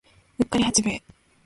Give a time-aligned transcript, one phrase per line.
[0.39, 1.03] うっかり八兵衛